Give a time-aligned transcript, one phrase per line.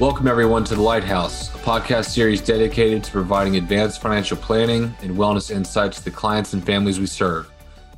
[0.00, 5.14] Welcome, everyone, to The Lighthouse, a podcast series dedicated to providing advanced financial planning and
[5.14, 7.50] wellness insights to the clients and families we serve.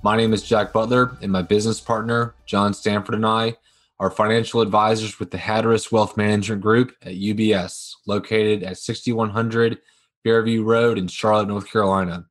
[0.03, 3.57] My name is Jack Butler, and my business partner, John Stanford, and I
[4.01, 9.79] are financial advisors with the Hatteras Wealth Management Group at UBS, located at 6100
[10.25, 12.27] Fairview Road in Charlotte, North Carolina.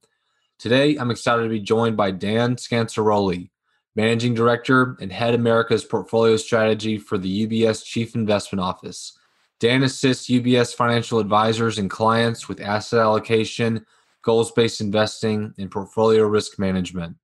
[0.60, 3.52] Today, I'm excited to be joined by Dan Scansaroli,
[3.96, 9.18] Managing Director and Head America's Portfolio Strategy for the UBS Chief Investment Office.
[9.62, 13.86] Dan assists UBS financial advisors and clients with asset allocation,
[14.24, 17.16] goals based investing, and portfolio risk management.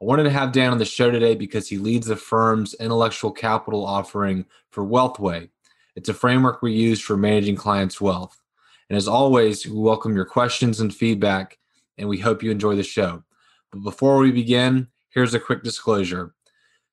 [0.00, 3.30] I wanted to have Dan on the show today because he leads the firm's intellectual
[3.30, 5.50] capital offering for Wealthway.
[5.94, 8.40] It's a framework we use for managing clients' wealth.
[8.88, 11.58] And as always, we welcome your questions and feedback,
[11.98, 13.22] and we hope you enjoy the show.
[13.70, 16.32] But before we begin, here's a quick disclosure.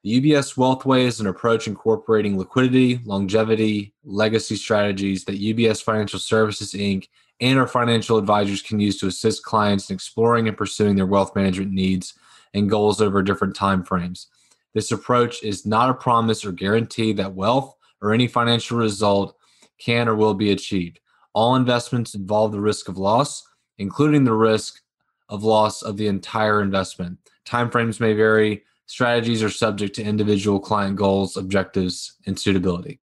[0.03, 6.71] The UBS Wealthway is an approach incorporating liquidity, longevity, legacy strategies that UBS Financial Services
[6.73, 7.09] Inc.
[7.41, 11.35] and our financial advisors can use to assist clients in exploring and pursuing their wealth
[11.35, 12.13] management needs
[12.53, 14.27] and goals over different time frames.
[14.73, 19.35] This approach is not a promise or guarantee that wealth or any financial result
[19.79, 21.01] can or will be achieved.
[21.33, 23.45] All investments involve the risk of loss,
[23.77, 24.81] including the risk
[25.27, 27.17] of loss of the entire investment.
[27.45, 32.99] Timeframes may vary, strategies are subject to individual client goals, objectives, and suitability.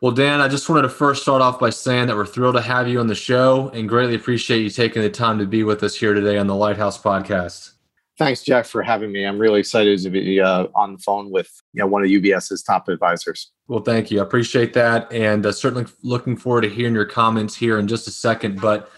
[0.00, 2.62] Well, Dan, I just wanted to first start off by saying that we're thrilled to
[2.62, 5.82] have you on the show and greatly appreciate you taking the time to be with
[5.82, 7.72] us here today on the Lighthouse podcast.
[8.16, 9.26] Thanks, Jeff, for having me.
[9.26, 12.62] I'm really excited to be uh, on the phone with you know, one of UBS's
[12.62, 13.52] top advisors.
[13.66, 14.20] Well, thank you.
[14.20, 15.12] I appreciate that.
[15.12, 18.58] And uh, certainly looking forward to hearing your comments here in just a second.
[18.60, 18.90] But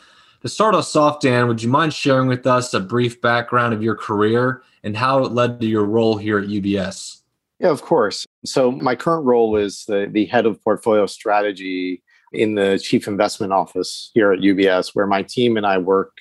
[0.43, 3.83] to start us off, Dan, would you mind sharing with us a brief background of
[3.83, 7.23] your career and how it led to your role here at UBS?
[7.59, 8.27] Yeah, of course.
[8.45, 12.03] So my current role is the, the head of portfolio strategy
[12.33, 16.17] in the chief investment office here at UBS, where my team and I work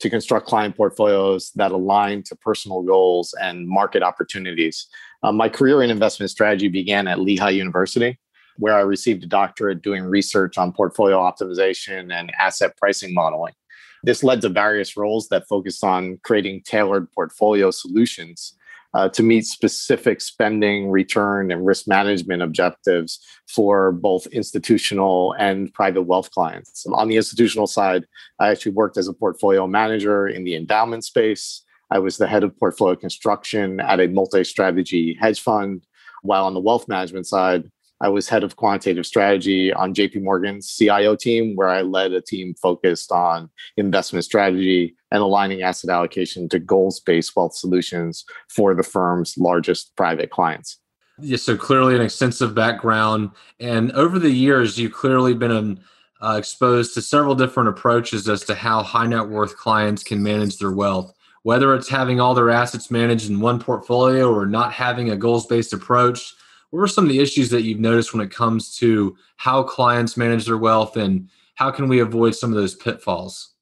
[0.00, 4.88] to construct client portfolios that align to personal goals and market opportunities.
[5.22, 8.18] Um, my career in investment strategy began at Lehigh University,
[8.56, 13.54] where I received a doctorate doing research on portfolio optimization and asset pricing modeling.
[14.02, 18.54] This led to various roles that focused on creating tailored portfolio solutions
[18.94, 26.02] uh, to meet specific spending, return, and risk management objectives for both institutional and private
[26.02, 26.84] wealth clients.
[26.92, 28.04] On the institutional side,
[28.38, 31.62] I actually worked as a portfolio manager in the endowment space.
[31.90, 35.86] I was the head of portfolio construction at a multi strategy hedge fund.
[36.22, 37.70] While on the wealth management side,
[38.02, 42.20] I was head of quantitative strategy on JP Morgan's CIO team, where I led a
[42.20, 48.74] team focused on investment strategy and aligning asset allocation to goals based wealth solutions for
[48.74, 50.78] the firm's largest private clients.
[51.20, 53.30] Yes, so clearly an extensive background.
[53.60, 55.78] And over the years, you've clearly been
[56.20, 60.58] uh, exposed to several different approaches as to how high net worth clients can manage
[60.58, 61.14] their wealth,
[61.44, 65.46] whether it's having all their assets managed in one portfolio or not having a goals
[65.46, 66.34] based approach
[66.72, 70.16] what are some of the issues that you've noticed when it comes to how clients
[70.16, 73.52] manage their wealth and how can we avoid some of those pitfalls?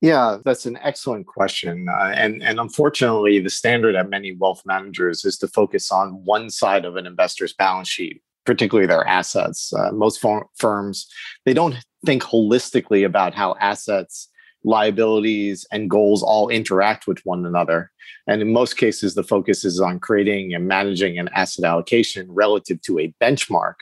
[0.00, 1.88] Yeah, that's an excellent question.
[1.88, 6.48] Uh, and, and unfortunately, the standard at many wealth managers is to focus on one
[6.48, 9.72] side of an investor's balance sheet, particularly their assets.
[9.72, 10.24] Uh, most
[10.56, 11.08] firms,
[11.44, 14.28] they don't think holistically about how assets
[14.64, 17.90] liabilities and goals all interact with one another.
[18.26, 22.80] And in most cases, the focus is on creating and managing an asset allocation relative
[22.82, 23.74] to a benchmark,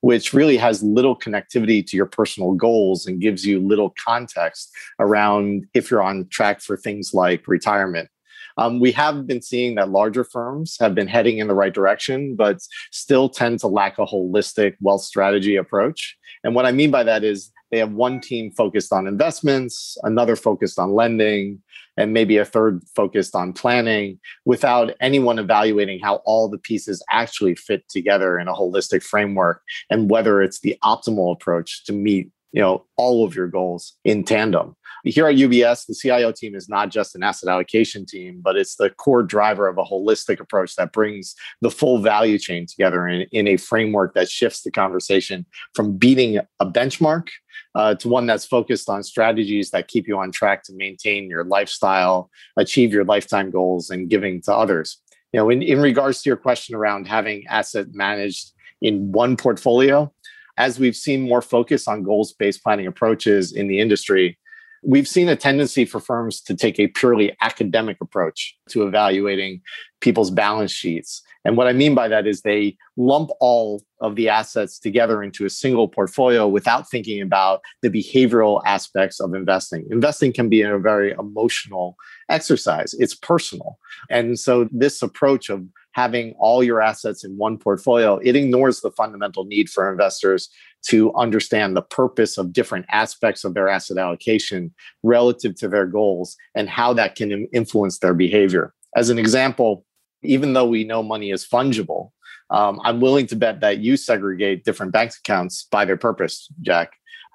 [0.00, 5.66] which really has little connectivity to your personal goals and gives you little context around
[5.74, 8.08] if you're on track for things like retirement.
[8.56, 12.34] Um, we have been seeing that larger firms have been heading in the right direction,
[12.34, 12.58] but
[12.90, 16.16] still tend to lack a holistic wealth strategy approach.
[16.42, 20.36] And what I mean by that is they have one team focused on investments, another
[20.36, 21.60] focused on lending,
[21.98, 27.54] and maybe a third focused on planning without anyone evaluating how all the pieces actually
[27.54, 32.62] fit together in a holistic framework and whether it's the optimal approach to meet you
[32.62, 36.90] know all of your goals in tandem here at ubs the cio team is not
[36.90, 40.92] just an asset allocation team but it's the core driver of a holistic approach that
[40.92, 45.96] brings the full value chain together in, in a framework that shifts the conversation from
[45.96, 47.28] beating a benchmark
[47.74, 51.44] uh, to one that's focused on strategies that keep you on track to maintain your
[51.44, 55.00] lifestyle achieve your lifetime goals and giving to others.
[55.32, 60.12] You know in, in regards to your question around having asset managed in one portfolio
[60.58, 64.36] as we've seen more focus on goals based planning approaches in the industry,
[64.82, 69.60] we've seen a tendency for firms to take a purely academic approach to evaluating
[70.00, 74.28] people's balance sheets And what I mean by that is they lump all of the
[74.28, 79.86] assets together into a single portfolio without thinking about the behavioral aspects of investing.
[79.90, 81.96] Investing can be a very emotional
[82.28, 83.78] exercise, it's personal.
[84.10, 88.90] And so, this approach of having all your assets in one portfolio, it ignores the
[88.92, 90.48] fundamental need for investors
[90.86, 94.72] to understand the purpose of different aspects of their asset allocation
[95.02, 98.72] relative to their goals and how that can influence their behavior.
[98.96, 99.84] As an example,
[100.22, 102.10] even though we know money is fungible,
[102.50, 106.92] um, I'm willing to bet that you segregate different bank accounts by their purpose, Jack.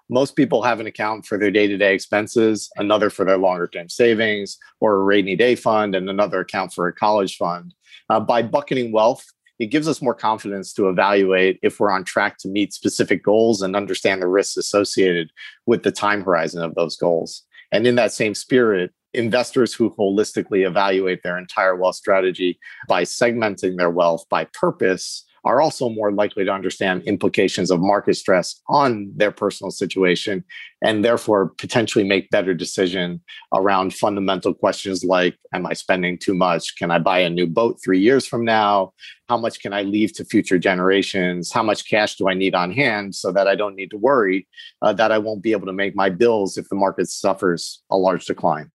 [0.09, 3.67] Most people have an account for their day to day expenses, another for their longer
[3.67, 7.73] term savings or a rainy day fund, and another account for a college fund.
[8.09, 9.25] Uh, by bucketing wealth,
[9.63, 13.61] it gives us more confidence to evaluate if we're on track to meet specific goals
[13.61, 15.31] and understand the risks associated
[15.65, 17.43] with the time horizon of those goals.
[17.71, 23.77] And in that same spirit, investors who holistically evaluate their entire wealth strategy by segmenting
[23.77, 29.11] their wealth by purpose are also more likely to understand implications of market stress on
[29.15, 30.43] their personal situation
[30.81, 33.21] and therefore potentially make better decision
[33.53, 36.75] around fundamental questions like am i spending too much?
[36.77, 38.93] Can i buy a new boat 3 years from now?
[39.27, 41.51] How much can i leave to future generations?
[41.51, 44.47] How much cash do i need on hand so that i don't need to worry
[44.81, 47.97] uh, that i won't be able to make my bills if the market suffers a
[47.97, 48.71] large decline?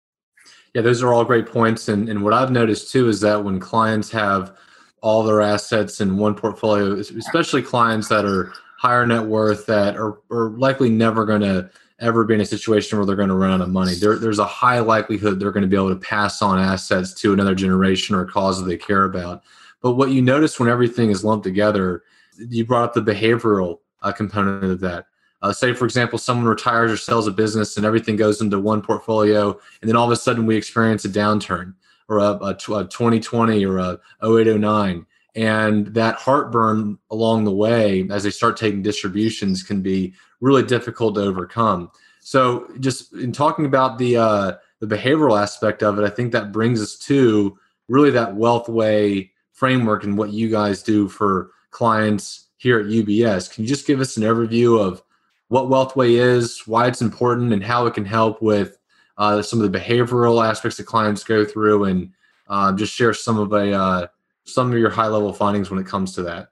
[0.74, 1.88] Yeah those are all great points.
[1.88, 4.56] And, and what i've noticed too is that when clients have
[5.02, 10.19] all their assets in one portfolio, especially clients that are higher net worth that are,
[10.31, 13.52] are likely never going to ever be in a situation where they're going to run
[13.52, 13.94] out of money.
[13.94, 17.32] There, there's a high likelihood they're going to be able to pass on assets to
[17.32, 19.43] another generation or a cause that they care about.
[19.81, 22.02] But what you notice when everything is lumped together,
[22.38, 25.06] you brought up the behavioral uh, component of that.
[25.42, 28.82] Uh, say, for example, someone retires or sells a business and everything goes into one
[28.82, 31.75] portfolio, and then all of a sudden we experience a downturn
[32.08, 38.22] or a, a, a 2020 or a 0809 and that heartburn along the way as
[38.22, 41.90] they start taking distributions can be really difficult to overcome.
[42.20, 46.52] So just in talking about the uh, the behavioral aspect of it i think that
[46.52, 47.58] brings us to
[47.88, 53.64] really that wealthway framework and what you guys do for clients here at ubs can
[53.64, 55.02] you just give us an overview of
[55.48, 58.78] what wealthway is why it's important and how it can help with
[59.18, 62.12] uh, some of the behavioral aspects that clients go through, and
[62.48, 64.06] uh, just share some of a uh,
[64.44, 66.48] some of your high level findings when it comes to that.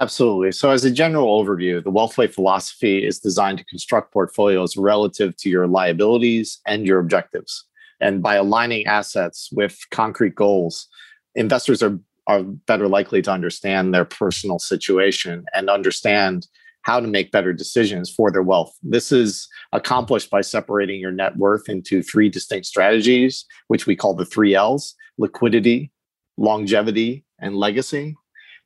[0.00, 0.50] Absolutely.
[0.52, 5.50] So, as a general overview, the Wealthway philosophy is designed to construct portfolios relative to
[5.50, 7.66] your liabilities and your objectives.
[8.00, 10.88] And by aligning assets with concrete goals,
[11.34, 16.46] investors are, are better likely to understand their personal situation and understand
[16.82, 18.74] how to make better decisions for their wealth.
[18.82, 24.14] This is accomplished by separating your net worth into three distinct strategies, which we call
[24.14, 25.90] the three L's liquidity,
[26.36, 28.16] longevity, and legacy.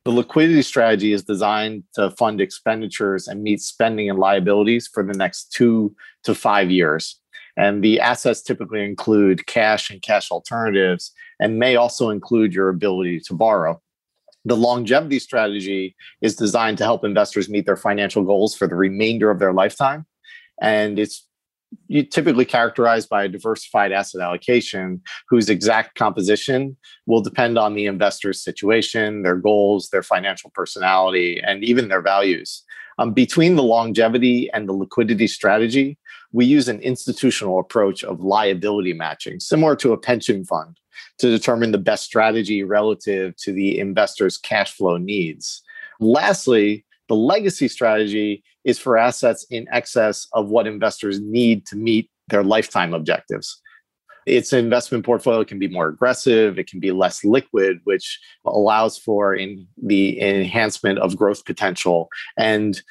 [0.05, 5.13] The liquidity strategy is designed to fund expenditures and meet spending and liabilities for the
[5.13, 7.19] next two to five years.
[7.57, 13.21] And the assets typically include cash and cash alternatives and may also include your ability
[13.21, 13.81] to borrow.
[14.45, 19.31] The longevity strategy is designed to help investors meet their financial goals for the remainder
[19.31, 20.05] of their lifetime.
[20.61, 21.27] And it's
[22.11, 28.41] typically characterized by a diversified asset allocation whose exact composition will depend on the investor's
[28.43, 32.63] situation, their goals, their financial personality, and even their values.
[32.97, 35.97] Um, between the longevity and the liquidity strategy,
[36.31, 40.79] we use an institutional approach of liability matching, similar to a pension fund
[41.19, 45.61] to determine the best strategy relative to the investor's cash flow needs.
[45.99, 52.09] Lastly, the legacy strategy is for assets in excess of what investors need to meet
[52.29, 53.61] their lifetime objectives.
[54.25, 59.35] Its investment portfolio can be more aggressive, it can be less liquid, which allows for
[59.35, 62.81] in the enhancement of growth potential and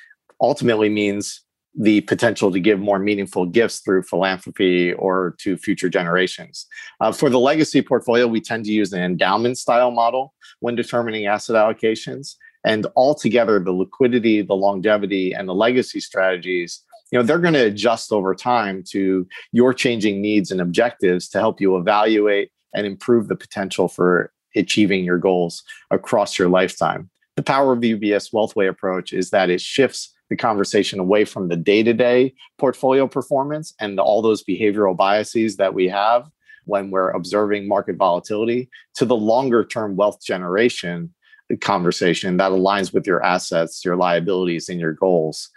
[0.41, 1.44] ultimately means
[1.77, 6.67] the potential to give more meaningful gifts through philanthropy or to future generations.
[7.01, 11.27] Uh, for the legacy portfolio, we tend to use an endowment style model when determining
[11.27, 12.37] asset allocations.
[12.65, 17.67] And altogether, the liquidity, the longevity, and the legacy strategies, you know, they're going to
[17.67, 23.29] adjust over time to your changing needs and objectives to help you evaluate and improve
[23.29, 27.11] the potential for achieving your goals across your lifetime.
[27.37, 31.49] The power of the UBS Wealthway approach is that it shifts the conversation away from
[31.49, 36.31] the day to day portfolio performance and all those behavioral biases that we have
[36.65, 41.13] when we're observing market volatility to the longer term wealth generation
[41.61, 45.51] conversation that aligns with your assets, your liabilities, and your goals.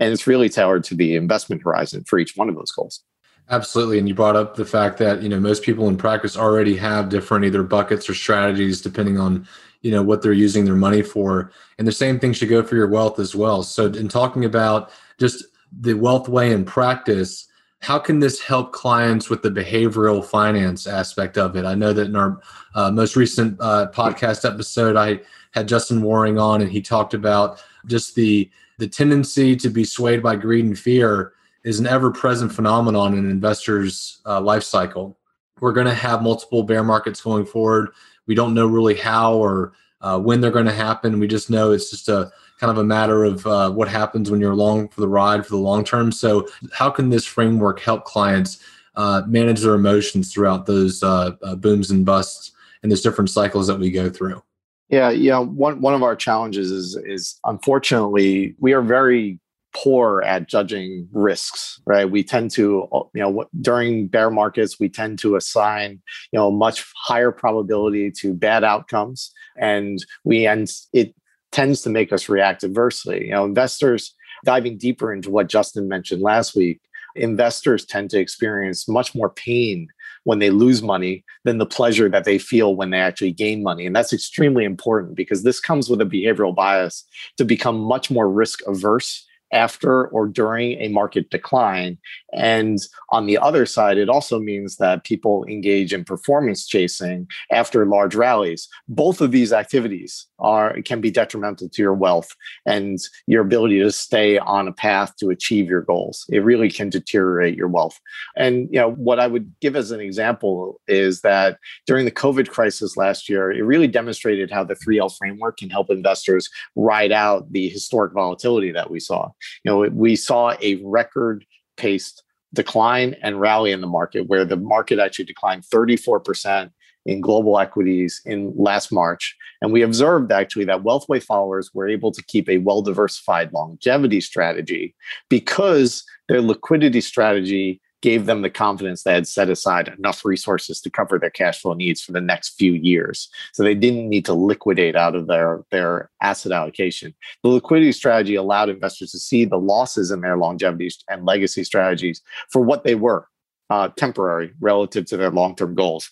[0.00, 3.02] And it's really tailored to the investment horizon for each one of those goals.
[3.50, 3.98] Absolutely.
[3.98, 7.08] And you brought up the fact that, you know, most people in practice already have
[7.08, 9.48] different either buckets or strategies depending on,
[9.82, 11.52] you know what they're using their money for.
[11.78, 13.62] And the same thing should go for your wealth as well.
[13.62, 15.44] So in talking about just
[15.80, 17.46] the wealth way in practice
[17.80, 21.64] how can this help clients with the behavioral finance aspect of it?
[21.64, 22.40] I know that in our
[22.74, 25.20] uh, most recent uh, podcast episode i
[25.52, 30.22] had justin waring on and he talked about just the the tendency to be swayed
[30.22, 31.32] by greed and fear
[31.64, 35.18] is an ever-present phenomenon in investor's uh, life cycle.
[35.60, 37.90] We're going to have multiple bear markets going forward
[38.28, 41.18] we don't know really how or uh, when they're going to happen.
[41.18, 42.30] We just know it's just a
[42.60, 45.50] kind of a matter of uh, what happens when you're along for the ride for
[45.50, 46.12] the long term.
[46.12, 48.62] So, how can this framework help clients
[48.94, 53.66] uh, manage their emotions throughout those uh, uh, booms and busts and those different cycles
[53.66, 54.42] that we go through?
[54.88, 55.38] Yeah, yeah.
[55.38, 59.38] One one of our challenges is is unfortunately we are very
[59.82, 62.10] poor at judging risks, right?
[62.10, 66.84] We tend to, you know, during bear markets, we tend to assign, you know, much
[66.96, 71.14] higher probability to bad outcomes, and we end it
[71.52, 73.26] tends to make us react adversely.
[73.26, 76.80] You know, investors diving deeper into what Justin mentioned last week,
[77.14, 79.88] investors tend to experience much more pain
[80.24, 83.86] when they lose money than the pleasure that they feel when they actually gain money.
[83.86, 87.04] And that's extremely important because this comes with a behavioral bias
[87.38, 91.98] to become much more risk averse after or during a market decline.
[92.32, 92.78] And
[93.10, 98.14] on the other side, it also means that people engage in performance chasing after large
[98.14, 98.68] rallies.
[98.88, 102.28] Both of these activities are can be detrimental to your wealth
[102.66, 106.24] and your ability to stay on a path to achieve your goals.
[106.28, 107.98] It really can deteriorate your wealth.
[108.36, 112.48] And you know what I would give as an example is that during the COVID
[112.48, 117.50] crisis last year, it really demonstrated how the 3L framework can help investors ride out
[117.52, 119.30] the historic volatility that we saw.
[119.64, 121.44] You know, we saw a record
[121.76, 122.22] paced
[122.54, 126.70] decline and rally in the market where the market actually declined 34%
[127.06, 129.34] in global equities in last March.
[129.62, 134.20] And we observed actually that Wealthway followers were able to keep a well diversified longevity
[134.20, 134.94] strategy
[135.28, 140.90] because their liquidity strategy gave them the confidence they had set aside enough resources to
[140.90, 143.28] cover their cash flow needs for the next few years.
[143.52, 147.14] So they didn't need to liquidate out of their, their asset allocation.
[147.42, 152.22] The liquidity strategy allowed investors to see the losses in their longevity and legacy strategies
[152.50, 153.28] for what they were
[153.70, 156.10] uh, temporary relative to their long term goals.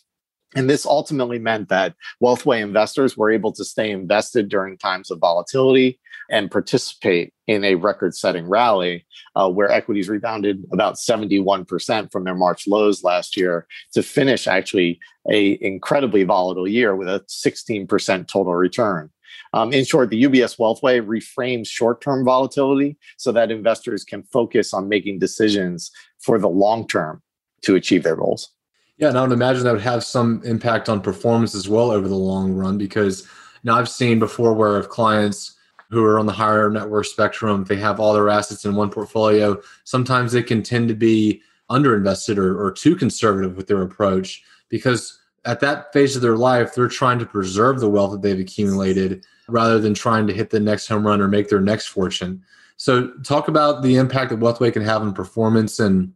[0.56, 5.18] And this ultimately meant that Wealthway investors were able to stay invested during times of
[5.18, 12.24] volatility and participate in a record setting rally uh, where equities rebounded about 71% from
[12.24, 14.98] their March lows last year to finish actually
[15.30, 19.10] a incredibly volatile year with a 16% total return.
[19.52, 24.72] Um, in short, the UBS Wealthway reframes short term volatility so that investors can focus
[24.72, 27.22] on making decisions for the long term
[27.62, 28.55] to achieve their goals.
[28.98, 32.08] Yeah, and I would imagine that would have some impact on performance as well over
[32.08, 33.28] the long run because
[33.62, 35.56] now I've seen before where if clients
[35.90, 38.90] who are on the higher net worth spectrum, they have all their assets in one
[38.90, 44.42] portfolio, sometimes they can tend to be underinvested or, or too conservative with their approach
[44.68, 48.40] because at that phase of their life, they're trying to preserve the wealth that they've
[48.40, 52.42] accumulated rather than trying to hit the next home run or make their next fortune.
[52.76, 56.12] So, talk about the impact that Wealthway can have on performance and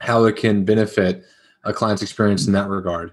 [0.00, 1.24] how it can benefit
[1.64, 3.12] a client's experience in that regard.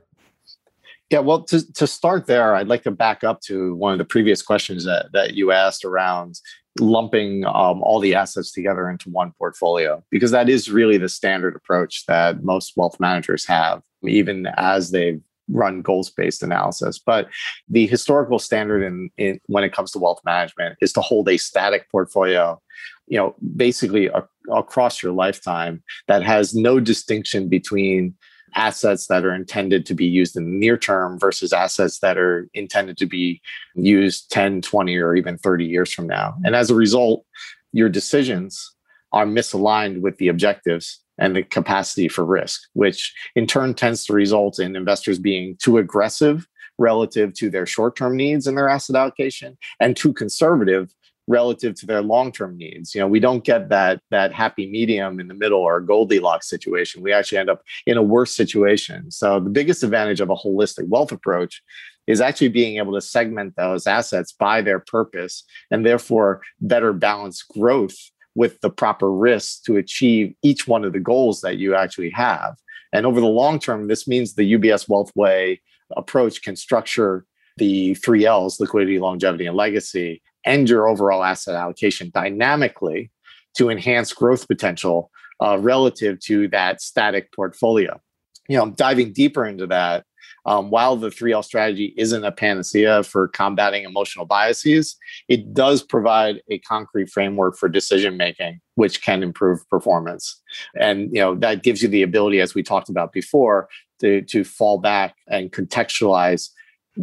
[1.09, 4.05] Yeah, well, to, to start there, I'd like to back up to one of the
[4.05, 6.39] previous questions that, that you asked around
[6.79, 11.53] lumping um, all the assets together into one portfolio, because that is really the standard
[11.55, 16.97] approach that most wealth managers have, even as they've run goals based analysis.
[16.97, 17.27] But
[17.67, 21.35] the historical standard in, in when it comes to wealth management is to hold a
[21.35, 22.61] static portfolio
[23.07, 28.15] you know basically a, across your lifetime that has no distinction between
[28.55, 32.47] assets that are intended to be used in the near term versus assets that are
[32.53, 33.41] intended to be
[33.75, 36.35] used 10, 20, or even 30 years from now.
[36.43, 37.25] And as a result,
[37.71, 38.75] your decisions
[39.13, 44.13] are misaligned with the objectives and the capacity for risk, which in turn tends to
[44.13, 48.95] result in investors being too aggressive relative to their short term needs and their asset
[48.95, 50.93] allocation and too conservative
[51.27, 52.93] relative to their long-term needs.
[52.93, 57.01] You know, we don't get that that happy medium in the middle or Goldilocks situation.
[57.01, 59.11] We actually end up in a worse situation.
[59.11, 61.61] So the biggest advantage of a holistic wealth approach
[62.07, 67.43] is actually being able to segment those assets by their purpose and therefore better balance
[67.43, 67.95] growth
[68.35, 72.55] with the proper risks to achieve each one of the goals that you actually have.
[72.93, 75.61] And over the long term, this means the UBS Wealth Way
[75.95, 77.25] approach can structure
[77.57, 83.11] the three L's liquidity, longevity, and legacy and your overall asset allocation dynamically
[83.55, 87.99] to enhance growth potential uh, relative to that static portfolio.
[88.47, 90.05] You know, diving deeper into that,
[90.45, 96.41] um, while the 3L strategy isn't a panacea for combating emotional biases, it does provide
[96.49, 100.41] a concrete framework for decision making, which can improve performance.
[100.75, 103.69] And you know that gives you the ability, as we talked about before,
[103.99, 106.49] to, to fall back and contextualize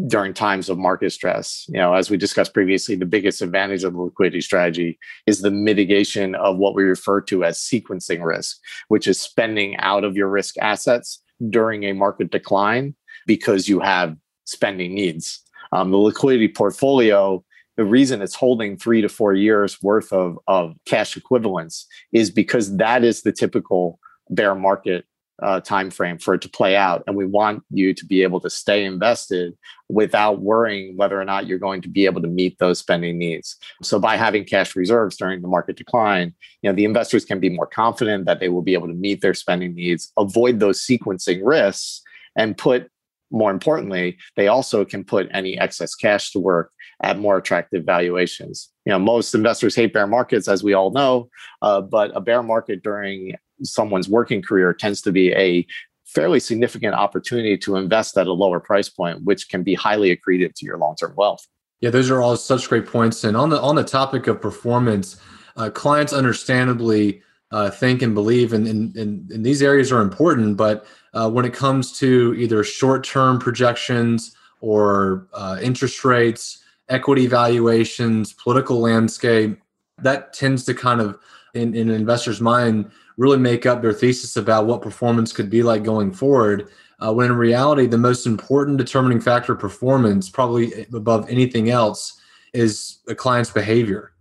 [0.07, 1.65] during times of market stress.
[1.69, 5.51] You know, as we discussed previously, the biggest advantage of the liquidity strategy is the
[5.51, 10.29] mitigation of what we refer to as sequencing risk, which is spending out of your
[10.29, 12.95] risk assets during a market decline
[13.27, 15.41] because you have spending needs.
[15.73, 17.45] Um, the liquidity portfolio,
[17.77, 22.77] the reason it's holding three to four years worth of, of cash equivalents is because
[22.77, 23.99] that is the typical
[24.31, 25.07] bear market
[25.43, 28.41] uh, time frame for it to play out and we want you to be able
[28.41, 29.57] to stay invested
[29.89, 33.57] without worrying whether or not you're going to be able to meet those spending needs
[33.83, 37.49] so by having cash reserves during the market decline you know the investors can be
[37.49, 41.41] more confident that they will be able to meet their spending needs avoid those sequencing
[41.45, 42.03] risks
[42.37, 42.91] and put
[43.31, 48.71] more importantly, they also can put any excess cash to work at more attractive valuations.
[48.85, 51.29] You know, most investors hate bear markets, as we all know,
[51.63, 55.67] uh, but a bear market during someone's working career tends to be a
[56.05, 60.55] fairly significant opportunity to invest at a lower price point, which can be highly accretive
[60.55, 61.47] to your long-term wealth.
[61.81, 63.25] Yeah, those are all such great points.
[63.25, 65.21] And on the on the topic of performance,
[65.57, 70.57] uh, clients understandably uh, think and believe, and, and, and, these areas are important.
[70.57, 78.35] But uh, when it comes to either short-term projections or uh, interest rates, equity valuations,
[78.35, 79.59] political landscape,
[79.99, 81.19] that tends to kind of
[81.55, 85.63] in, in an investor's mind really make up their thesis about what performance could be
[85.63, 86.71] like going forward.
[87.01, 92.21] Uh, when in reality, the most important determining factor of performance, probably above anything else,
[92.55, 94.13] is a client's behavior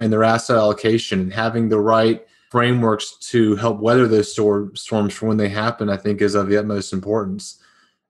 [0.00, 5.26] and their asset allocation and having the right frameworks to help weather those storms for
[5.26, 7.62] when they happen, I think is of the utmost importance.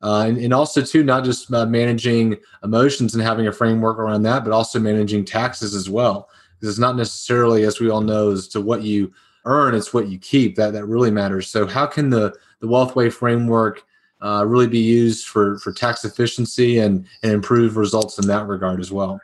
[0.03, 4.23] Uh, and, and, also, too, not just uh, managing emotions and having a framework around
[4.23, 6.29] that, but also managing taxes as well.
[6.55, 9.13] Because it's not necessarily, as we all know, as to what you
[9.47, 11.49] earn, it's what you keep that that really matters.
[11.49, 13.85] So, how can the the Wealthway framework
[14.23, 18.81] uh, really be used for for tax efficiency and and improve results in that regard
[18.81, 19.21] as well?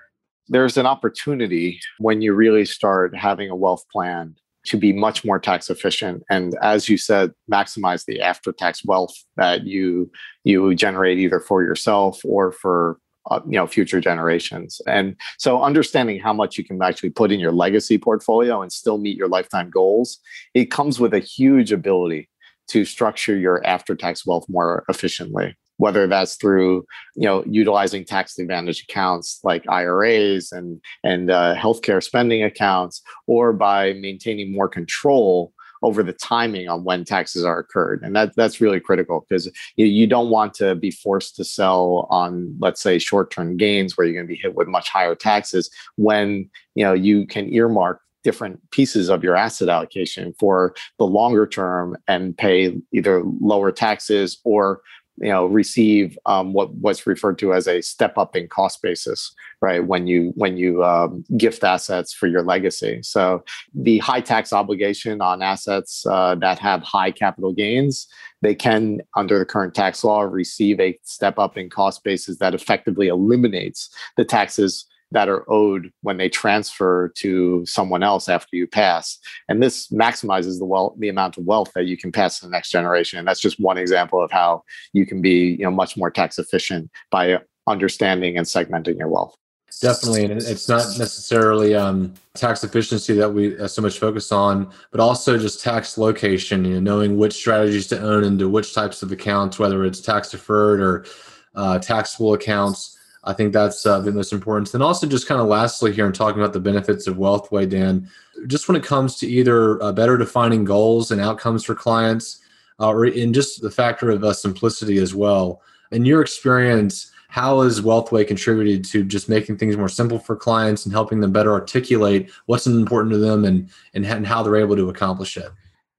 [0.48, 5.40] There's an opportunity when you really start having a wealth plan to be much more
[5.40, 10.08] tax efficient and as you said maximize the after tax wealth that you
[10.44, 12.98] you generate either for yourself or for
[13.30, 14.80] uh, you know future generations.
[14.86, 18.98] And so understanding how much you can actually put in your legacy portfolio and still
[18.98, 20.18] meet your lifetime goals
[20.54, 22.28] it comes with a huge ability
[22.68, 26.84] to structure your after tax wealth more efficiently whether that's through
[27.16, 33.52] you know utilizing tax advantage accounts like IRAs and and uh, healthcare spending accounts or
[33.52, 38.02] by maintaining more control over the timing on when taxes are incurred.
[38.02, 42.06] And that that's really critical because you, you don't want to be forced to sell
[42.10, 45.70] on let's say short-term gains where you're going to be hit with much higher taxes
[45.96, 51.46] when you know you can earmark different pieces of your asset allocation for the longer
[51.46, 54.80] term and pay either lower taxes or
[55.18, 59.34] you know receive um, what what's referred to as a step up in cost basis
[59.60, 63.00] right when you when you um, gift assets for your legacy.
[63.02, 63.44] So
[63.74, 68.08] the high tax obligation on assets uh, that have high capital gains
[68.42, 72.54] they can under the current tax law receive a step up in cost basis that
[72.54, 78.66] effectively eliminates the taxes that are owed when they transfer to someone else after you
[78.66, 79.18] pass.
[79.48, 82.50] And this maximizes the wealth, the amount of wealth that you can pass to the
[82.50, 83.18] next generation.
[83.18, 86.38] And that's just one example of how you can be, you know, much more tax
[86.38, 89.36] efficient by understanding and segmenting your wealth.
[89.80, 94.70] Definitely, and it's not necessarily um, tax efficiency that we uh, so much focus on,
[94.92, 96.64] but also just tax location.
[96.64, 100.30] You know, knowing which strategies to own into which types of accounts, whether it's tax
[100.30, 101.06] deferred or
[101.54, 102.91] uh, taxable accounts
[103.24, 104.74] I think that's uh, the most important.
[104.74, 108.08] And also, just kind of lastly here, and talking about the benefits of Wealthway, Dan,
[108.48, 112.40] just when it comes to either uh, better defining goals and outcomes for clients,
[112.80, 115.62] uh, or in just the factor of uh, simplicity as well.
[115.92, 120.84] In your experience, how has Wealthway contributed to just making things more simple for clients
[120.84, 124.76] and helping them better articulate what's important to them and, and, and how they're able
[124.76, 125.50] to accomplish it?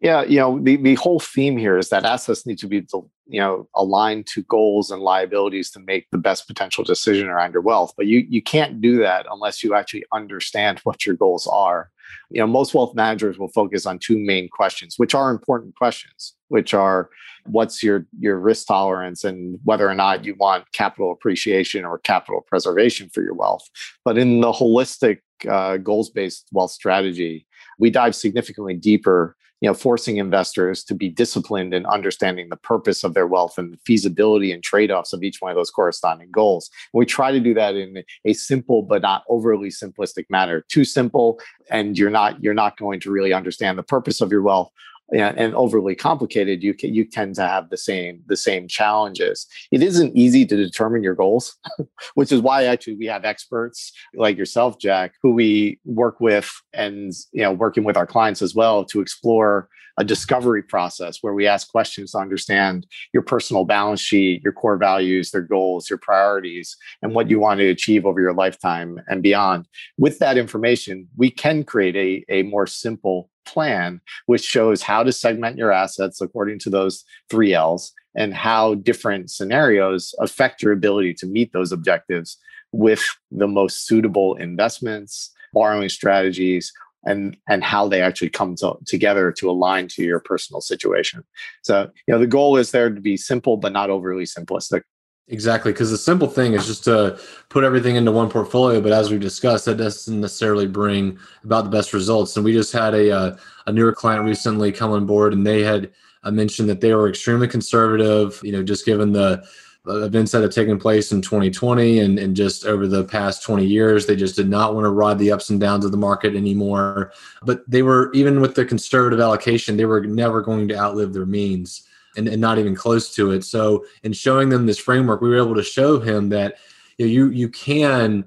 [0.03, 2.85] Yeah, you know, the, the whole theme here is that assets need to be,
[3.25, 7.61] you know, aligned to goals and liabilities to make the best potential decision around your
[7.61, 7.93] wealth.
[7.95, 11.89] But you you can't do that unless you actually understand what your goals are.
[12.29, 16.33] You know, most wealth managers will focus on two main questions, which are important questions,
[16.49, 17.09] which are
[17.45, 22.41] what's your your risk tolerance and whether or not you want capital appreciation or capital
[22.45, 23.63] preservation for your wealth.
[24.03, 27.47] But in the holistic uh, goals based wealth strategy,
[27.79, 33.01] we dive significantly deeper you know forcing investors to be disciplined in understanding the purpose
[33.05, 36.69] of their wealth and the feasibility and trade-offs of each one of those corresponding goals.
[36.93, 40.65] And we try to do that in a simple but not overly simplistic manner.
[40.67, 41.39] Too simple
[41.71, 44.69] and you're not you're not going to really understand the purpose of your wealth
[45.11, 49.45] and overly complicated, you can, you tend to have the same the same challenges.
[49.71, 51.55] It isn't easy to determine your goals,
[52.15, 57.11] which is why actually we have experts like yourself, Jack, who we work with, and
[57.31, 61.45] you know, working with our clients as well to explore a discovery process where we
[61.45, 66.75] ask questions to understand your personal balance sheet, your core values, their goals, your priorities,
[67.01, 69.67] and what you want to achieve over your lifetime and beyond.
[69.97, 75.11] With that information, we can create a, a more simple plan, which shows how to
[75.11, 81.13] segment your assets according to those three L's and how different scenarios affect your ability
[81.15, 82.37] to meet those objectives
[82.71, 86.71] with the most suitable investments, borrowing strategies,
[87.05, 91.23] and and how they actually come to, together to align to your personal situation.
[91.61, 94.83] So, you know, the goal is there to be simple but not overly simplistic.
[95.29, 98.81] Exactly, because the simple thing is just to put everything into one portfolio.
[98.81, 102.35] But as we discussed, that doesn't necessarily bring about the best results.
[102.35, 105.63] And we just had a uh, a newer client recently come on board, and they
[105.63, 105.91] had
[106.23, 108.39] uh, mentioned that they were extremely conservative.
[108.43, 109.47] You know, just given the
[109.87, 114.05] events that have taken place in 2020 and, and just over the past 20 years,
[114.05, 117.11] they just did not want to ride the ups and downs of the market anymore.
[117.43, 121.25] But they were even with the conservative allocation, they were never going to outlive their
[121.25, 123.43] means and, and not even close to it.
[123.43, 126.57] So in showing them this framework, we were able to show him that
[126.97, 128.25] you know, you, you can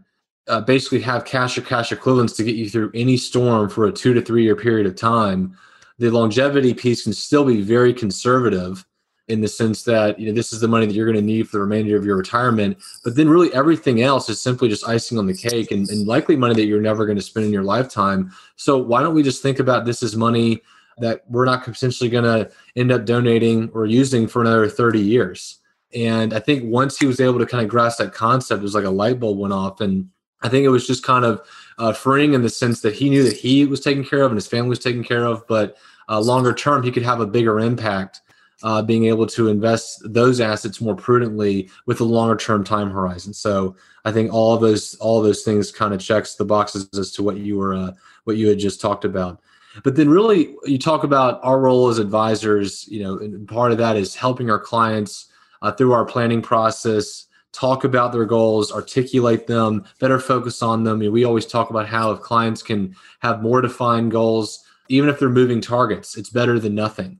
[0.48, 3.92] uh, basically have cash or cash equivalents to get you through any storm for a
[3.92, 5.56] two to three year period of time.
[5.98, 8.84] The longevity piece can still be very conservative
[9.28, 11.48] in the sense that you know this is the money that you're going to need
[11.48, 15.18] for the remainder of your retirement but then really everything else is simply just icing
[15.18, 17.64] on the cake and, and likely money that you're never going to spend in your
[17.64, 20.62] lifetime so why don't we just think about this as money
[20.98, 25.58] that we're not potentially going to end up donating or using for another 30 years.
[25.94, 28.74] And I think once he was able to kind of grasp that concept, it was
[28.74, 29.80] like a light bulb went off.
[29.80, 30.08] And
[30.42, 31.46] I think it was just kind of
[31.78, 34.36] uh, freeing in the sense that he knew that he was taken care of and
[34.36, 35.76] his family was taken care of, but
[36.08, 38.20] uh, longer term, he could have a bigger impact
[38.62, 43.34] uh, being able to invest those assets more prudently with a longer term time horizon.
[43.34, 46.88] So I think all of those all of those things kind of checks the boxes
[46.98, 47.92] as to what you were uh,
[48.24, 49.40] what you had just talked about.
[49.84, 52.86] But then, really, you talk about our role as advisors.
[52.88, 55.26] You know, and part of that is helping our clients
[55.62, 60.98] uh, through our planning process, talk about their goals, articulate them, better focus on them.
[60.98, 65.28] We always talk about how if clients can have more defined goals, even if they're
[65.28, 67.18] moving targets, it's better than nothing.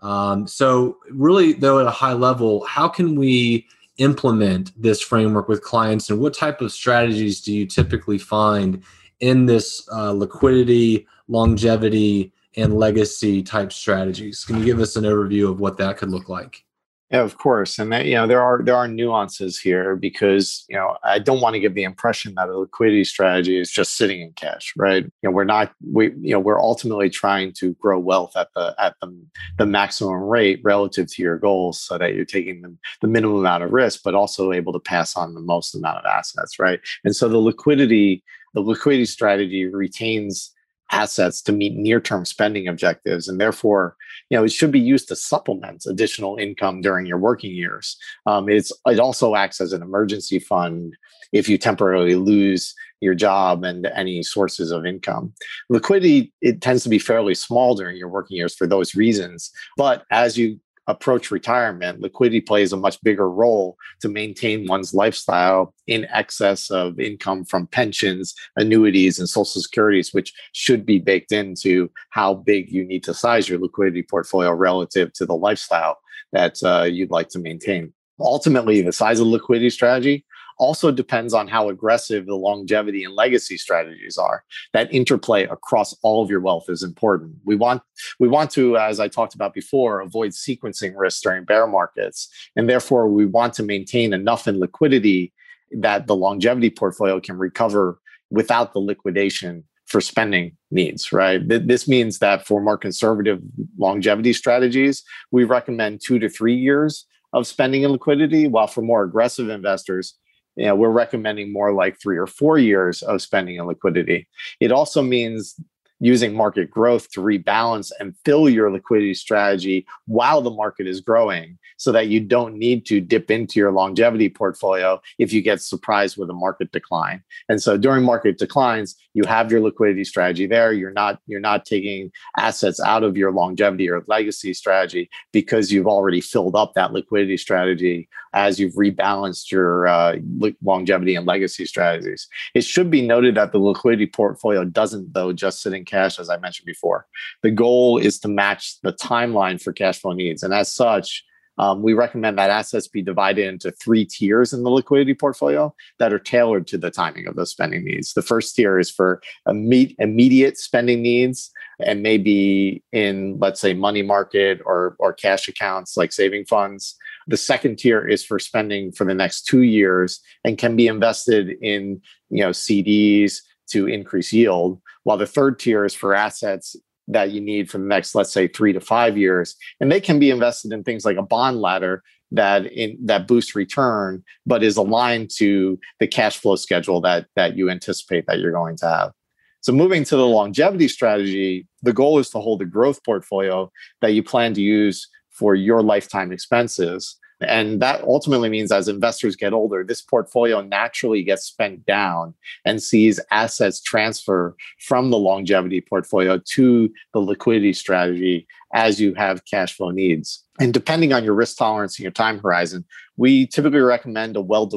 [0.00, 3.66] Um, so, really, though, at a high level, how can we
[3.98, 8.82] implement this framework with clients, and what type of strategies do you typically find
[9.20, 11.06] in this uh, liquidity?
[11.28, 14.44] Longevity and legacy type strategies.
[14.44, 16.64] Can you give us an overview of what that could look like?
[17.10, 20.74] Yeah, of course, and that, you know there are there are nuances here because you
[20.74, 24.22] know I don't want to give the impression that a liquidity strategy is just sitting
[24.22, 25.04] in cash, right?
[25.04, 28.74] You know we're not we you know we're ultimately trying to grow wealth at the
[28.78, 29.16] at the
[29.58, 33.64] the maximum rate relative to your goals, so that you're taking the, the minimum amount
[33.64, 36.80] of risk, but also able to pass on the most amount of assets, right?
[37.04, 40.53] And so the liquidity the liquidity strategy retains
[40.94, 43.96] assets to meet near-term spending objectives and therefore
[44.30, 47.96] you know it should be used to supplement additional income during your working years.
[48.26, 50.96] Um, it's it also acts as an emergency fund
[51.32, 55.34] if you temporarily lose your job and any sources of income.
[55.68, 60.04] Liquidity it tends to be fairly small during your working years for those reasons but
[60.10, 66.06] as you approach retirement, liquidity plays a much bigger role to maintain one's lifestyle in
[66.12, 72.34] excess of income from pensions, annuities, and social securities, which should be baked into how
[72.34, 75.98] big you need to size your liquidity portfolio relative to the lifestyle
[76.32, 77.92] that uh, you'd like to maintain.
[78.20, 80.24] Ultimately, the size of liquidity strategy
[80.58, 84.44] also depends on how aggressive the longevity and legacy strategies are.
[84.72, 87.34] That interplay across all of your wealth is important.
[87.44, 87.82] We want
[88.18, 92.68] we want to, as I talked about before, avoid sequencing risks during bear markets, and
[92.68, 95.32] therefore we want to maintain enough in liquidity
[95.72, 97.98] that the longevity portfolio can recover
[98.30, 101.46] without the liquidation for spending needs, right?
[101.46, 103.40] This means that for more conservative
[103.78, 109.02] longevity strategies, we recommend two to three years of spending and liquidity, while for more
[109.02, 110.14] aggressive investors,
[110.56, 114.26] you know, we're recommending more like three or four years of spending and liquidity.
[114.60, 115.58] It also means
[116.04, 121.58] using market growth to rebalance and fill your liquidity strategy while the market is growing
[121.78, 126.18] so that you don't need to dip into your longevity portfolio if you get surprised
[126.18, 127.22] with a market decline.
[127.48, 130.72] And so during market declines, you have your liquidity strategy there.
[130.72, 135.86] You're not you're not taking assets out of your longevity or legacy strategy because you've
[135.86, 140.16] already filled up that liquidity strategy as you've rebalanced your uh,
[140.62, 142.28] longevity and legacy strategies.
[142.54, 146.28] It should be noted that the liquidity portfolio doesn't though just sit in cash as
[146.28, 147.06] I mentioned before.
[147.42, 151.24] The goal is to match the timeline for cash flow needs and as such
[151.58, 156.12] um, we recommend that assets be divided into three tiers in the liquidity portfolio that
[156.12, 158.12] are tailored to the timing of those spending needs.
[158.12, 164.60] The first tier is for immediate spending needs and maybe in, let's say, money market
[164.64, 166.96] or, or cash accounts like saving funds.
[167.26, 171.56] The second tier is for spending for the next two years and can be invested
[171.62, 173.38] in you know, CDs
[173.70, 176.76] to increase yield, while the third tier is for assets
[177.08, 179.56] that you need for the next, let's say, three to five years.
[179.80, 183.54] And they can be invested in things like a bond ladder that in that boosts
[183.54, 188.52] return, but is aligned to the cash flow schedule that that you anticipate that you're
[188.52, 189.12] going to have.
[189.60, 193.70] So moving to the longevity strategy, the goal is to hold a growth portfolio
[194.02, 199.36] that you plan to use for your lifetime expenses and that ultimately means as investors
[199.36, 205.80] get older, this portfolio naturally gets spent down and sees assets transfer from the longevity
[205.80, 210.44] portfolio to the liquidity strategy as you have cash flow needs.
[210.60, 212.84] And depending on your risk tolerance and your time horizon,
[213.16, 214.70] we typically recommend a well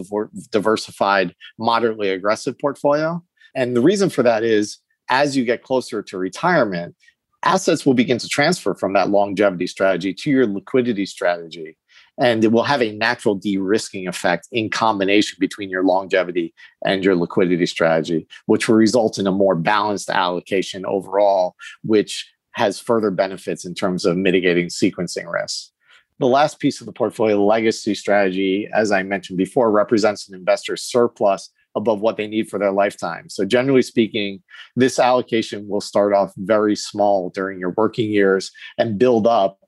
[0.52, 3.24] diversified, moderately aggressive portfolio.
[3.56, 6.96] And the reason for that is as you get closer to retirement,
[7.44, 11.78] assets will begin to transfer from that longevity strategy to your liquidity strategy
[12.20, 16.54] and it will have a natural de-risking effect in combination between your longevity
[16.86, 22.80] and your liquidity strategy which will result in a more balanced allocation overall which has
[22.80, 25.72] further benefits in terms of mitigating sequencing risks
[26.20, 30.84] the last piece of the portfolio legacy strategy as i mentioned before represents an investor's
[30.84, 33.30] surplus above what they need for their lifetime.
[33.30, 34.42] So, generally speaking,
[34.76, 39.60] this allocation will start off very small during your working years and build up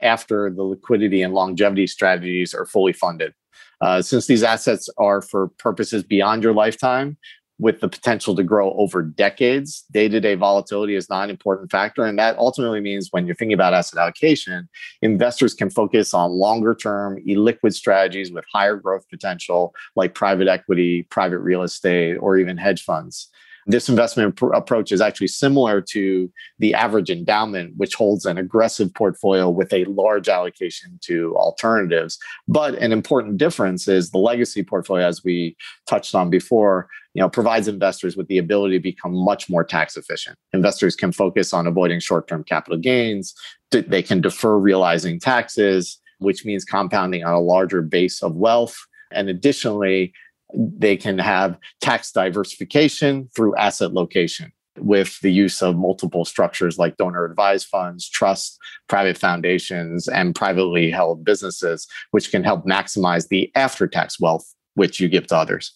[0.00, 3.32] after the liquidity and longevity strategies are fully funded.
[3.80, 7.16] Uh, since these assets are for purposes beyond your lifetime,
[7.58, 11.70] with the potential to grow over decades, day to day volatility is not an important
[11.70, 12.04] factor.
[12.04, 14.68] And that ultimately means when you're thinking about asset allocation,
[15.00, 21.04] investors can focus on longer term, illiquid strategies with higher growth potential, like private equity,
[21.04, 23.30] private real estate, or even hedge funds.
[23.68, 28.94] This investment pr- approach is actually similar to the average endowment, which holds an aggressive
[28.94, 32.18] portfolio with a large allocation to alternatives.
[32.46, 35.56] But an important difference is the legacy portfolio, as we
[35.88, 39.96] touched on before, you know, provides investors with the ability to become much more tax
[39.96, 40.36] efficient.
[40.52, 43.34] Investors can focus on avoiding short-term capital gains.
[43.70, 48.76] They can defer realizing taxes, which means compounding on a larger base of wealth.
[49.12, 50.12] And additionally,
[50.54, 56.96] they can have tax diversification through asset location with the use of multiple structures like
[56.96, 63.50] donor advised funds, trusts, private foundations, and privately held businesses, which can help maximize the
[63.54, 65.72] after tax wealth which you give to others.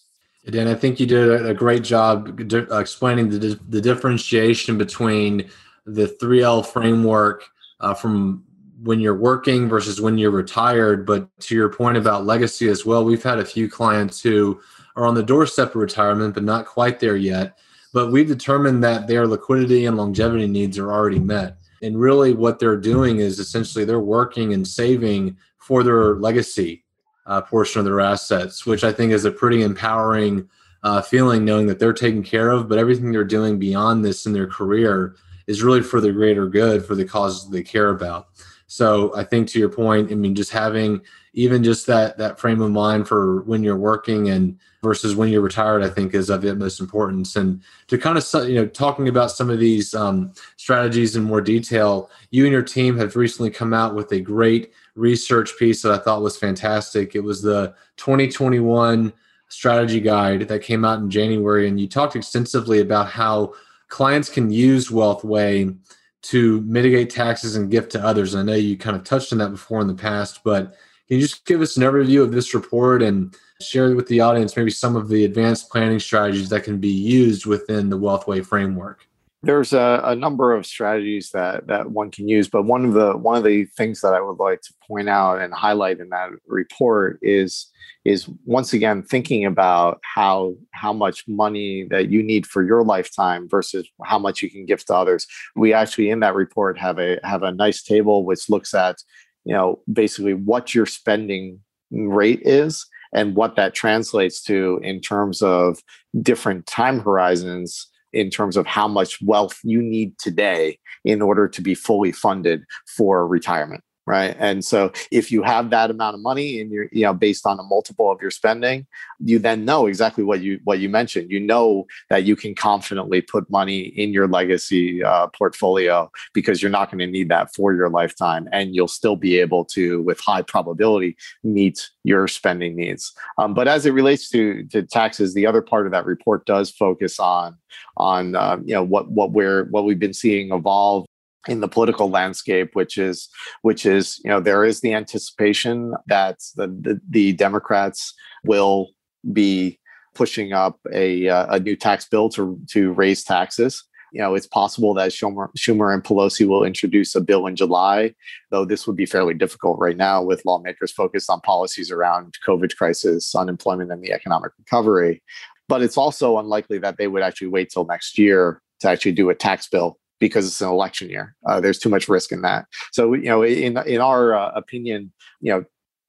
[0.49, 2.41] Dan, I think you did a great job
[2.73, 5.51] explaining the, the differentiation between
[5.85, 7.45] the 3L framework
[7.81, 8.45] uh, from
[8.83, 11.07] when you're working versus when you're retired.
[11.07, 14.61] But to your point about legacy as well, we've had a few clients who
[14.97, 17.59] are on the doorstep of retirement, but not quite there yet.
[17.93, 21.57] But we've determined that their liquidity and longevity needs are already met.
[21.83, 26.85] And really, what they're doing is essentially they're working and saving for their legacy
[27.27, 30.49] uh, portion of their assets, which I think is a pretty empowering
[30.83, 34.33] uh, feeling knowing that they're taken care of, but everything they're doing beyond this in
[34.33, 35.15] their career
[35.47, 38.29] is really for the greater good for the causes they care about.
[38.71, 41.01] So I think to your point, I mean, just having
[41.33, 45.41] even just that that frame of mind for when you're working and versus when you're
[45.41, 47.35] retired, I think is of utmost importance.
[47.35, 51.41] And to kind of you know talking about some of these um, strategies in more
[51.41, 55.91] detail, you and your team have recently come out with a great research piece that
[55.91, 57.17] I thought was fantastic.
[57.17, 59.13] It was the 2021
[59.49, 63.53] strategy guide that came out in January, and you talked extensively about how
[63.89, 65.77] clients can use WealthWay
[66.23, 68.35] to mitigate taxes and gift to others.
[68.35, 70.75] I know you kind of touched on that before in the past, but
[71.09, 74.57] can you just give us an overview of this report and share with the audience
[74.57, 79.07] maybe some of the advanced planning strategies that can be used within the WealthWay framework?
[79.43, 83.17] There's a, a, number of strategies that that one can use but one of the
[83.17, 86.31] one of the things that i would like to point out and highlight in that
[86.47, 87.71] report is
[88.05, 93.49] is once again thinking about how how much money that you need for your lifetime
[93.49, 95.27] versus how much you can give to others.
[95.55, 98.97] We actually in that report have a have a nice table which looks at
[99.45, 105.43] you know basically what your spending rate is and what that translates to in terms
[105.43, 105.81] of
[106.23, 111.63] different time horizons in terms of how much wealth you need today in order to
[111.63, 112.65] be fully funded
[112.97, 114.37] for retirement right?
[114.39, 117.59] And so if you have that amount of money and you're you know based on
[117.59, 118.87] a multiple of your spending
[119.23, 121.31] you then know exactly what you what you mentioned.
[121.31, 126.71] You know that you can confidently put money in your legacy uh, portfolio because you're
[126.71, 130.19] not going to need that for your lifetime and you'll still be able to with
[130.21, 133.13] high probability meet your spending needs.
[133.39, 136.71] Um, but as it relates to to taxes the other part of that report does
[136.71, 137.57] focus on
[137.97, 141.07] on uh, you know what what we're what we've been seeing evolve
[141.49, 143.29] in the political landscape, which is
[143.63, 148.89] which is you know there is the anticipation that the the, the Democrats will
[149.33, 149.79] be
[150.15, 153.85] pushing up a uh, a new tax bill to to raise taxes.
[154.13, 158.13] You know, it's possible that Schumer, Schumer and Pelosi will introduce a bill in July,
[158.51, 162.75] though this would be fairly difficult right now with lawmakers focused on policies around COVID
[162.75, 165.23] crisis, unemployment, and the economic recovery.
[165.69, 169.31] But it's also unlikely that they would actually wait till next year to actually do
[169.31, 171.35] a tax bill because it's an election year.
[171.47, 172.67] Uh, there's too much risk in that.
[172.93, 175.65] So, you know, in in our uh, opinion, you know,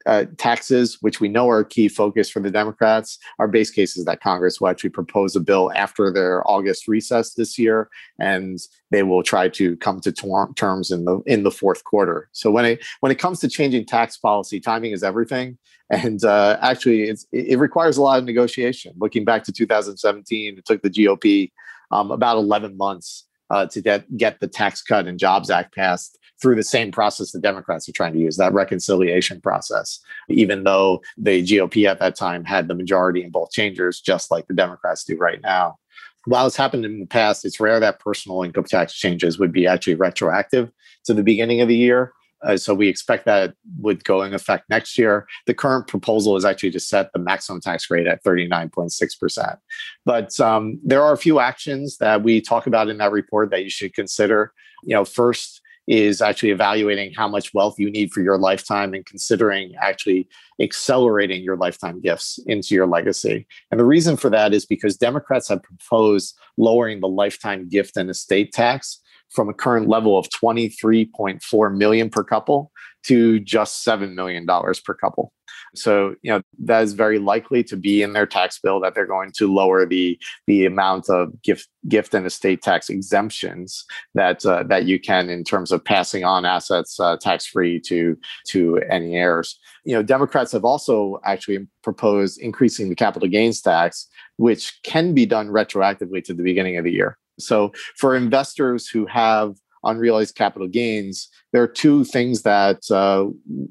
[0.06, 3.95] uh, taxes, which we know are a key focus for the Democrats, our base case
[3.95, 8.60] is that Congress will actually propose a bill after their August recess this year, and
[8.89, 10.12] they will try to come to
[10.56, 12.30] terms in the in the fourth quarter.
[12.32, 15.58] So when it when it comes to changing tax policy, timing is everything,
[15.89, 18.93] and uh, actually, it requires a lot of negotiation.
[18.97, 21.52] Looking back to 2017, it took the GOP
[21.91, 26.18] um, about 11 months uh, to get, get the Tax Cut and Jobs Act passed
[26.42, 31.02] through the same process the Democrats are trying to use, that reconciliation process, even though
[31.18, 35.04] the GOP at that time had the majority in both chambers, just like the Democrats
[35.04, 35.78] do right now.
[36.26, 39.68] While it's happened in the past, it's rare that personal income tax changes would be
[39.68, 40.72] actually retroactive
[41.06, 42.14] to the beginning of the year.
[42.44, 45.28] Uh, so we expect that would go in effect next year.
[45.46, 49.58] The current proposal is actually to set the maximum tax rate at 39.6%.
[50.06, 53.64] But um, there are a few actions that we talk about in that report that
[53.64, 54.54] you should consider.
[54.84, 59.06] You know, first is actually evaluating how much wealth you need for your lifetime and
[59.06, 60.28] considering actually
[60.62, 63.48] accelerating your lifetime gifts into your legacy.
[63.72, 68.10] And the reason for that is because Democrats have proposed lowering the lifetime gift and
[68.10, 69.01] estate tax
[69.32, 72.72] from a current level of 23.4 million per couple
[73.04, 75.34] to just $7 million per couple.
[75.76, 79.06] So, you know, that is very likely to be in their tax bill that they're
[79.06, 84.63] going to lower the the amount of gift gift and estate tax exemptions that uh,
[84.63, 88.17] that you can in terms of passing on assets uh, tax free to
[88.50, 89.58] to any heirs.
[89.86, 95.26] You know, Democrats have also actually proposed increasing the capital gains tax, which can be
[95.26, 97.17] done retroactively to the beginning of the year.
[97.42, 103.26] So for investors who have unrealized capital gains, there are two things that uh,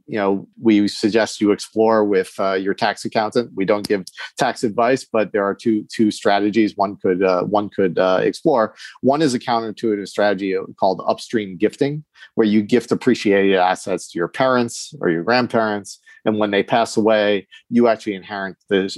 [0.07, 3.53] you know we suggest you explore with uh, your tax accountant.
[3.55, 4.05] We don't give
[4.37, 8.75] tax advice, but there are two two strategies one could uh, one could uh, explore.
[9.03, 12.05] One is a counterintuitive strategy called upstream gifting,
[12.35, 16.97] where you gift appreciated assets to your parents or your grandparents and when they pass
[16.97, 18.89] away, you actually inherit the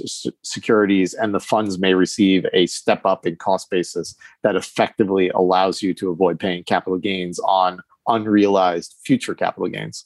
[0.43, 5.81] securities, and the funds may receive a step up in cost basis that effectively allows
[5.81, 10.05] you to avoid paying capital gains on unrealized future capital gains.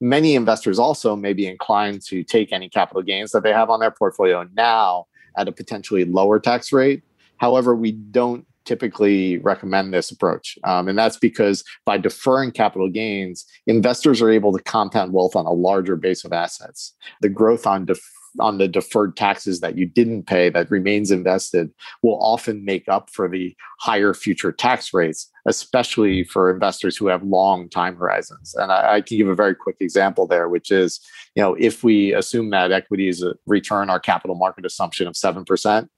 [0.00, 3.80] Many investors also may be inclined to take any capital gains that they have on
[3.80, 7.02] their portfolio now at a potentially lower tax rate.
[7.36, 10.58] However, we don't typically recommend this approach.
[10.64, 15.46] Um, and that's because by deferring capital gains, investors are able to compound wealth on
[15.46, 16.94] a larger base of assets.
[17.20, 21.70] The growth on def- on the deferred taxes that you didn't pay that remains invested
[22.02, 27.22] will often make up for the higher future tax rates, especially for investors who have
[27.22, 28.54] long time horizons.
[28.54, 31.00] And I, I can give a very quick example there, which is,
[31.34, 35.88] you know, if we assume that equities return our capital market assumption of 7%,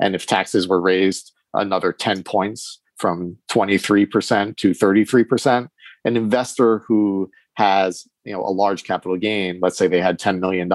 [0.00, 5.68] and if taxes were raised another 10 points from 23% to 33%.
[6.04, 10.38] An investor who has you know a large capital gain let's say they had $10
[10.38, 10.68] million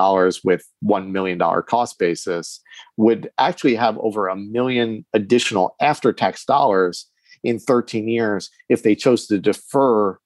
[0.44, 2.62] with $1 million cost basis
[2.98, 7.08] would actually have over a million additional after tax dollars
[7.44, 10.20] in 13 years if they chose to defer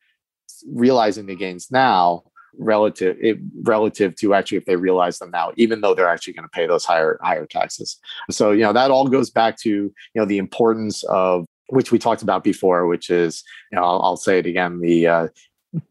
[0.73, 2.23] realizing the gains now
[2.57, 6.43] relative it, relative to actually if they realize them now even though they're actually going
[6.43, 7.97] to pay those higher higher taxes
[8.29, 11.97] so you know that all goes back to you know the importance of which we
[11.97, 15.27] talked about before, which is, you know, I'll, I'll say it again, the uh,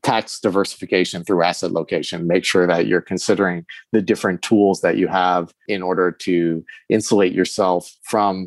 [0.02, 2.26] tax diversification through asset location.
[2.26, 7.32] Make sure that you're considering the different tools that you have in order to insulate
[7.32, 8.46] yourself from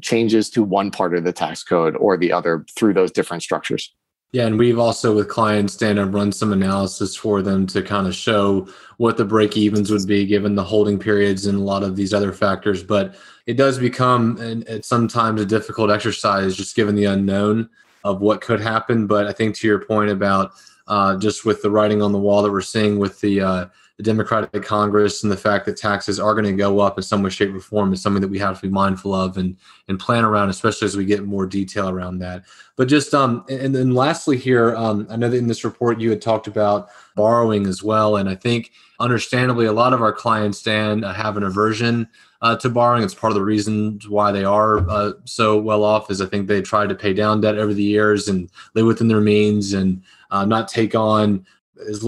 [0.00, 3.94] changes to one part of the tax code or the other through those different structures.
[4.32, 8.14] Yeah, and we've also with clients up run some analysis for them to kind of
[8.14, 11.96] show what the break evens would be given the holding periods and a lot of
[11.96, 12.84] these other factors.
[12.84, 13.16] But
[13.46, 17.68] it does become and it's sometimes a difficult exercise just given the unknown
[18.04, 19.08] of what could happen.
[19.08, 20.52] But I think to your point about
[20.86, 23.66] uh, just with the writing on the wall that we're seeing with the uh,
[24.00, 27.22] the Democratic Congress and the fact that taxes are going to go up in some
[27.22, 30.00] way, shape, or form is something that we have to be mindful of and and
[30.00, 32.44] plan around, especially as we get more detail around that.
[32.76, 36.08] But just um, and then lastly here, um, I know that in this report you
[36.08, 40.62] had talked about borrowing as well, and I think understandably a lot of our clients
[40.62, 42.08] Dan uh, have an aversion
[42.40, 43.02] uh, to borrowing.
[43.02, 46.10] It's part of the reasons why they are uh, so well off.
[46.10, 49.08] Is I think they try to pay down debt over the years and live within
[49.08, 51.44] their means and uh, not take on
[51.88, 52.02] as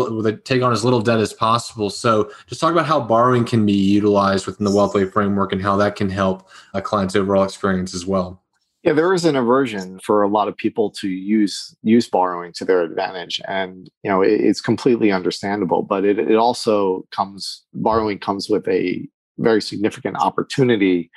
[0.45, 1.91] take on as little debt as possible.
[1.91, 5.62] So, just talk about how borrowing can be utilized within the Wealth Way framework and
[5.62, 8.43] how that can help a client's overall experience as well.
[8.83, 12.64] Yeah, there is an aversion for a lot of people to use use borrowing to
[12.64, 15.83] their advantage, and you know it, it's completely understandable.
[15.83, 19.09] But it it also comes borrowing comes with a
[19.39, 21.11] very significant opportunity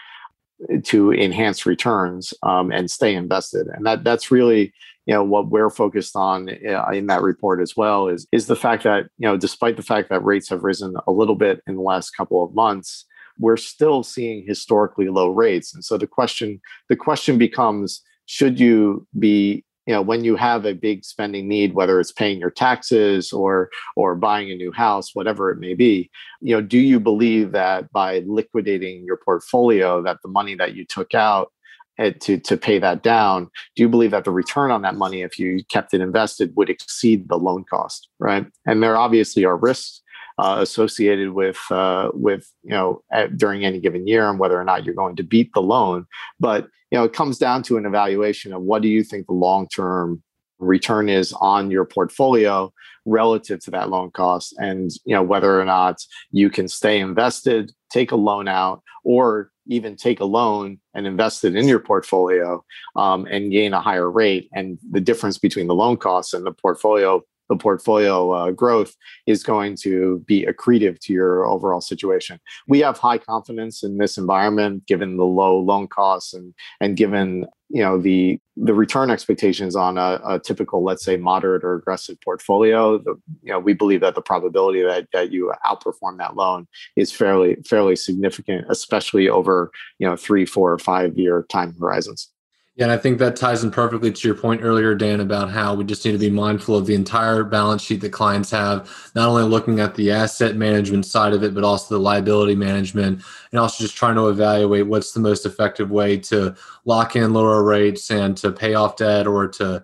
[0.84, 4.72] to enhance returns um, and stay invested, and that that's really
[5.06, 8.56] you know what we're focused on uh, in that report as well is is the
[8.56, 11.76] fact that you know despite the fact that rates have risen a little bit in
[11.76, 13.06] the last couple of months
[13.39, 15.74] we're still seeing historically low rates.
[15.74, 20.66] And so the question the question becomes should you be you know when you have
[20.66, 25.14] a big spending need whether it's paying your taxes or or buying a new house
[25.14, 26.10] whatever it may be
[26.41, 30.84] you know do you believe that by liquidating your portfolio that the money that you
[30.86, 31.51] took out
[31.98, 35.39] to to pay that down do you believe that the return on that money if
[35.39, 38.46] you kept it invested would exceed the loan cost right?
[38.66, 40.02] And there obviously are risks
[40.38, 44.64] uh, associated with uh, with you know at, during any given year and whether or
[44.64, 46.06] not you're going to beat the loan.
[46.39, 49.34] But you know it comes down to an evaluation of what do you think the
[49.34, 50.22] long term
[50.60, 52.72] return is on your portfolio
[53.06, 55.98] relative to that loan cost and you know whether or not
[56.32, 61.43] you can stay invested take a loan out or even take a loan and invest
[61.43, 62.63] it in your portfolio
[62.95, 64.49] um, and gain a higher rate.
[64.53, 68.95] And the difference between the loan costs and the portfolio the portfolio uh, growth
[69.28, 72.39] is going to be accretive to your overall situation.
[72.68, 77.45] We have high confidence in this environment, given the low loan costs and and given
[77.70, 82.20] you know the the return expectations on a, a typical, let's say, moderate or aggressive
[82.22, 82.97] portfolio.
[82.97, 87.12] The, you know, we believe that the probability that that you outperform that loan is
[87.12, 92.30] fairly fairly significant, especially over you know three, four, or five year time horizons.
[92.78, 95.73] Yeah, and I think that ties in perfectly to your point earlier, Dan, about how
[95.76, 99.30] we just need to be mindful of the entire balance sheet that clients have, not
[99.30, 103.59] only looking at the asset management side of it, but also the liability management, and
[103.61, 106.53] also just trying to evaluate what's the most effective way to
[106.84, 109.82] lock in lower rates and to pay off debt or to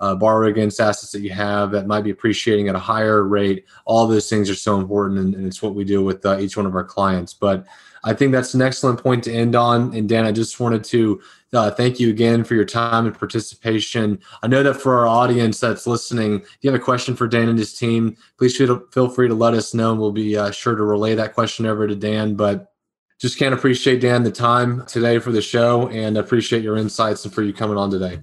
[0.00, 3.66] uh, borrow against assets that you have that might be appreciating at a higher rate.
[3.84, 6.56] All those things are so important, and, and it's what we do with uh, each
[6.56, 7.34] one of our clients.
[7.34, 7.64] But
[8.02, 9.94] I think that's an excellent point to end on.
[9.94, 11.22] And Dan, I just wanted to
[11.52, 14.18] uh, thank you again for your time and participation.
[14.42, 17.48] I know that for our audience that's listening, if you have a question for Dan
[17.48, 19.90] and his team, please feel free to let us know.
[19.92, 22.34] And we'll be uh, sure to relay that question over to Dan.
[22.34, 22.72] But
[23.20, 27.32] just can't appreciate, Dan, the time today for the show and appreciate your insights and
[27.32, 28.20] for you coming on today.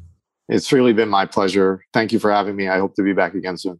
[0.50, 1.86] It's really been my pleasure.
[1.94, 2.68] Thank you for having me.
[2.68, 3.80] I hope to be back again soon.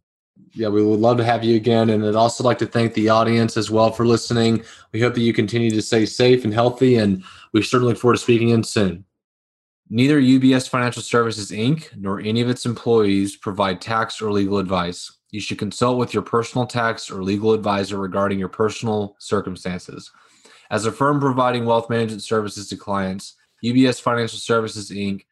[0.52, 1.90] Yeah, we would love to have you again.
[1.90, 4.62] And I'd also like to thank the audience as well for listening.
[4.92, 7.22] We hope that you continue to stay safe and healthy, and
[7.52, 9.04] we certainly look forward to speaking in soon.
[9.92, 11.88] Neither UBS Financial Services Inc.
[11.96, 15.18] nor any of its employees provide tax or legal advice.
[15.32, 20.08] You should consult with your personal tax or legal advisor regarding your personal circumstances.
[20.70, 23.34] As a firm providing wealth management services to clients,
[23.64, 25.22] UBS Financial Services Inc.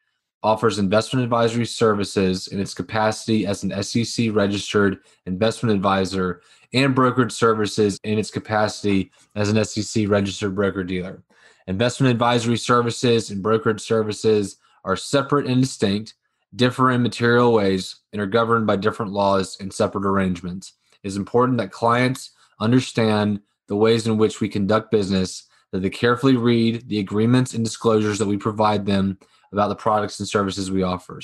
[0.42, 6.42] offers investment advisory services in its capacity as an SEC registered investment advisor
[6.74, 11.22] and brokerage services in its capacity as an SEC registered broker dealer.
[11.69, 16.14] Investment advisory services and brokerage services are separate and distinct,
[16.57, 20.73] differ in material ways, and are governed by different laws and separate arrangements.
[21.03, 25.91] It is important that clients understand the ways in which we conduct business, that they
[25.91, 29.19] carefully read the agreements and disclosures that we provide them
[29.53, 31.21] about the products and services we offer.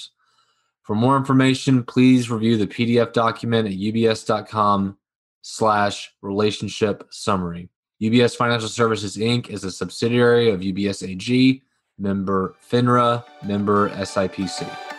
[0.82, 4.98] For more information, please review the PDF document at ubs.com
[5.40, 7.70] slash relationship summary.
[8.02, 9.50] UBS Financial Services Inc.
[9.50, 11.62] is a subsidiary of UBS AG.
[11.96, 14.93] member FINRA, member SIPC.